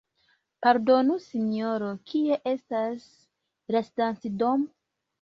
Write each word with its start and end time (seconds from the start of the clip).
Pardonu 0.65 1.17
sinjoro, 1.25 1.91
kie 2.13 2.41
estas 2.55 3.09
la 3.79 3.87
stacidomo? 3.93 4.73